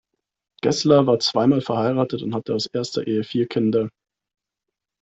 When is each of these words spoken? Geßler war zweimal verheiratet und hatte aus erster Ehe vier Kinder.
Geßler 0.63 1.05
war 1.05 1.19
zweimal 1.19 1.61
verheiratet 1.61 2.23
und 2.23 2.33
hatte 2.33 2.55
aus 2.55 2.65
erster 2.65 3.05
Ehe 3.05 3.23
vier 3.23 3.47
Kinder. 3.47 3.91